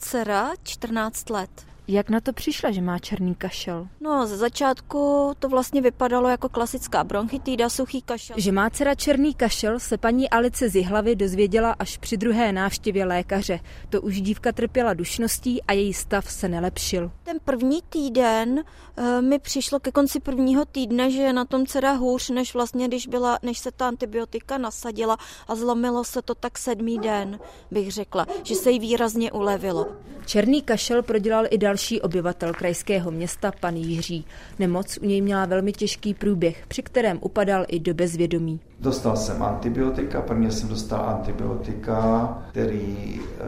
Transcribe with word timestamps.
dcera 0.00 0.54
14 0.64 1.30
let. 1.30 1.50
Jak 1.92 2.10
na 2.10 2.20
to 2.20 2.32
přišla, 2.32 2.70
že 2.70 2.80
má 2.80 2.98
černý 2.98 3.34
kašel? 3.34 3.88
No, 4.00 4.26
ze 4.26 4.36
začátku 4.36 5.32
to 5.38 5.48
vlastně 5.48 5.80
vypadalo 5.80 6.28
jako 6.28 6.48
klasická 6.48 7.04
bronchitída, 7.04 7.68
suchý 7.68 8.02
kašel. 8.02 8.36
Že 8.38 8.52
má 8.52 8.70
dcera 8.70 8.94
černý 8.94 9.34
kašel, 9.34 9.80
se 9.80 9.98
paní 9.98 10.30
Alice 10.30 10.68
z 10.68 10.76
Jihlavy 10.76 11.16
dozvěděla 11.16 11.76
až 11.78 11.96
při 11.96 12.16
druhé 12.16 12.52
návštěvě 12.52 13.04
lékaře. 13.04 13.60
To 13.88 14.02
už 14.02 14.20
dívka 14.20 14.52
trpěla 14.52 14.94
dušností 14.94 15.62
a 15.62 15.72
její 15.72 15.94
stav 15.94 16.30
se 16.30 16.48
nelepšil. 16.48 17.10
Ten 17.22 17.38
první 17.44 17.82
týden 17.82 18.64
e, 18.96 19.22
mi 19.22 19.38
přišlo 19.38 19.80
ke 19.80 19.92
konci 19.92 20.20
prvního 20.20 20.64
týdne, 20.64 21.10
že 21.10 21.22
je 21.22 21.32
na 21.32 21.44
tom 21.44 21.66
dcera 21.66 21.92
hůř, 21.92 22.30
než 22.30 22.54
vlastně, 22.54 22.88
když 22.88 23.06
byla, 23.06 23.38
než 23.42 23.58
se 23.58 23.70
ta 23.72 23.88
antibiotika 23.88 24.58
nasadila 24.58 25.16
a 25.48 25.54
zlomilo 25.54 26.04
se 26.04 26.22
to 26.22 26.34
tak 26.34 26.58
sedmý 26.58 26.98
den, 26.98 27.38
bych 27.70 27.92
řekla, 27.92 28.26
že 28.42 28.54
se 28.54 28.70
jí 28.70 28.78
výrazně 28.78 29.32
ulevilo. 29.32 29.86
Černý 30.26 30.62
kašel 30.62 31.02
prodělal 31.02 31.44
i 31.50 31.58
další 31.58 31.79
další 31.80 32.00
obyvatel 32.00 32.52
krajského 32.52 33.10
města, 33.10 33.52
pan 33.60 33.76
Jiří. 33.76 34.24
Nemoc 34.58 34.98
u 35.02 35.06
něj 35.06 35.20
měla 35.20 35.46
velmi 35.46 35.72
těžký 35.72 36.14
průběh, 36.14 36.64
při 36.68 36.82
kterém 36.82 37.18
upadal 37.20 37.64
i 37.68 37.80
do 37.80 37.94
bezvědomí. 37.94 38.60
Dostal 38.80 39.16
jsem 39.16 39.42
antibiotika, 39.42 40.22
prvně 40.22 40.50
jsem 40.50 40.68
dostal 40.68 41.08
antibiotika, 41.08 42.38
který 42.50 43.20
e, 43.20 43.44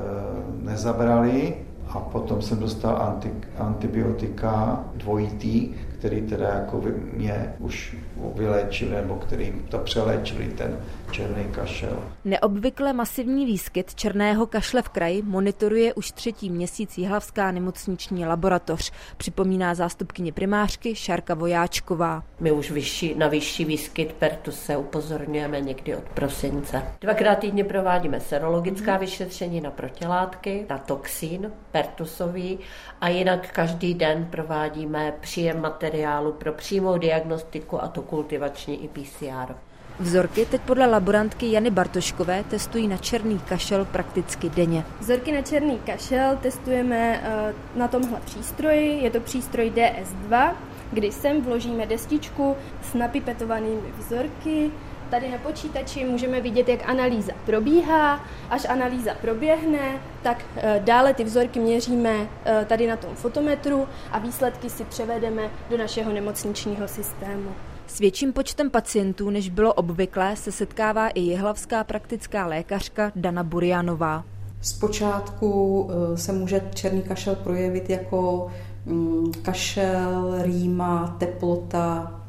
nezabrali 0.64 1.54
a 1.88 2.00
potom 2.00 2.42
jsem 2.42 2.58
dostal 2.58 3.02
anti, 3.02 3.30
antibiotika 3.58 4.84
dvojitý, 4.94 5.68
který 5.98 6.22
teda 6.22 6.48
jako 6.48 6.82
mě 7.12 7.54
už 7.58 7.96
vyléčili, 8.34 8.90
nebo 8.90 9.14
kterým 9.14 9.66
to 9.68 9.78
přeléčili 9.78 10.46
ten 10.46 10.76
černý 11.12 11.44
kašel. 11.54 12.04
Neobvykle 12.24 12.92
masivní 12.92 13.46
výskyt 13.46 13.94
černého 13.94 14.46
kašle 14.46 14.82
v 14.82 14.88
kraji 14.88 15.22
monitoruje 15.22 15.94
už 15.94 16.12
třetí 16.12 16.50
měsíc 16.50 16.98
Jihlavská 16.98 17.50
nemocniční 17.50 18.26
laboratoř, 18.26 18.92
připomíná 19.16 19.74
zástupkyně 19.74 20.32
primářky 20.32 20.94
Šárka 20.94 21.34
Vojáčková. 21.34 22.22
My 22.40 22.52
už 22.52 22.70
vyšší, 22.70 23.14
na 23.14 23.28
vyšší 23.28 23.64
výskyt 23.64 24.12
pertuse 24.12 24.76
upozorňujeme 24.76 25.60
někdy 25.60 25.96
od 25.96 26.04
prosince. 26.04 26.82
Dvakrát 27.00 27.34
týdně 27.34 27.64
provádíme 27.64 28.20
serologická 28.20 28.96
vyšetření 28.96 29.60
na 29.60 29.70
protilátky, 29.70 30.66
na 30.70 30.78
toxín 30.78 31.52
pertusový 31.72 32.58
a 33.00 33.08
jinak 33.08 33.52
každý 33.52 33.94
den 33.94 34.28
provádíme 34.30 35.14
příjem 35.20 35.60
materiálu 35.60 36.32
pro 36.32 36.52
přímou 36.52 36.98
diagnostiku 36.98 37.82
a 37.82 37.88
to 37.88 38.02
kultivační 38.02 38.84
i 38.84 38.88
PCR. 38.88 39.54
Vzorky 40.02 40.46
teď 40.46 40.60
podle 40.60 40.86
laborantky 40.86 41.52
Jany 41.52 41.70
Bartoškové 41.70 42.44
testují 42.44 42.88
na 42.88 42.96
černý 42.96 43.38
kašel 43.38 43.84
prakticky 43.84 44.48
denně. 44.48 44.84
Vzorky 45.00 45.32
na 45.32 45.42
černý 45.42 45.78
kašel 45.78 46.38
testujeme 46.42 47.20
eh, 47.22 47.54
na 47.76 47.88
tomhle 47.88 48.20
přístroji. 48.24 49.04
Je 49.04 49.10
to 49.10 49.20
přístroj 49.20 49.72
DS2, 49.76 50.54
kdy 50.92 51.12
sem 51.12 51.42
vložíme 51.42 51.86
destičku 51.86 52.56
s 52.82 52.94
napipetovanými 52.94 53.92
vzorky. 53.98 54.70
Tady 55.10 55.30
na 55.30 55.38
počítači 55.38 56.04
můžeme 56.04 56.40
vidět, 56.40 56.68
jak 56.68 56.88
analýza 56.88 57.32
probíhá. 57.46 58.24
Až 58.50 58.64
analýza 58.68 59.14
proběhne, 59.20 60.00
tak 60.22 60.44
eh, 60.56 60.80
dále 60.84 61.14
ty 61.14 61.24
vzorky 61.24 61.60
měříme 61.60 62.28
eh, 62.44 62.64
tady 62.68 62.86
na 62.86 62.96
tom 62.96 63.14
fotometru 63.14 63.88
a 64.12 64.18
výsledky 64.18 64.70
si 64.70 64.84
převedeme 64.84 65.42
do 65.70 65.78
našeho 65.78 66.12
nemocničního 66.12 66.88
systému. 66.88 67.54
S 67.92 67.98
větším 67.98 68.32
počtem 68.32 68.70
pacientů, 68.70 69.30
než 69.30 69.48
bylo 69.48 69.74
obvyklé, 69.74 70.36
se 70.36 70.52
setkává 70.52 71.08
i 71.08 71.20
jehlavská 71.20 71.84
praktická 71.84 72.46
lékařka 72.46 73.12
Dana 73.16 73.42
Burianová. 73.42 74.24
Zpočátku 74.60 75.90
eh, 75.90 76.16
se 76.16 76.32
může 76.32 76.70
černý 76.74 77.02
kašel 77.02 77.34
projevit 77.34 77.90
jako 77.90 78.50
mm, 78.86 79.32
kašel, 79.42 80.34
rýma, 80.42 81.16
teplota, 81.18 82.21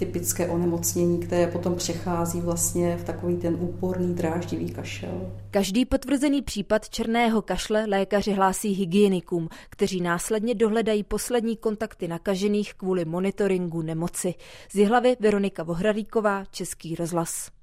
typické 0.00 0.48
onemocnění, 0.48 1.20
které 1.20 1.46
potom 1.46 1.74
přechází 1.74 2.40
vlastně 2.40 2.96
v 2.96 3.04
takový 3.04 3.36
ten 3.36 3.56
úporný 3.60 4.14
dráždivý 4.14 4.70
kašel. 4.70 5.32
Každý 5.50 5.84
potvrzený 5.84 6.42
případ 6.42 6.88
černého 6.88 7.42
kašle 7.42 7.86
lékaři 7.86 8.32
hlásí 8.32 8.72
hygienikům, 8.72 9.48
kteří 9.70 10.00
následně 10.00 10.54
dohledají 10.54 11.02
poslední 11.02 11.56
kontakty 11.56 12.08
nakažených 12.08 12.74
kvůli 12.74 13.04
monitoringu 13.04 13.82
nemoci. 13.82 14.34
Z 14.72 14.86
hlavy 14.86 15.16
Veronika 15.20 15.62
Vohradíková, 15.62 16.44
Český 16.50 16.94
rozhlas. 16.94 17.50